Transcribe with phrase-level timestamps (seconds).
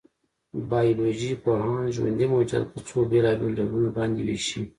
[0.69, 4.59] بایولوژيپوهان ژوندي موجودات په څو بېلابېلو ډولونو باندې وېشي.